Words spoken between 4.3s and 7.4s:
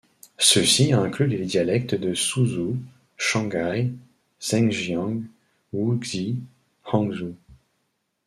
Zhenjiang, Wuxi, Hangzhou.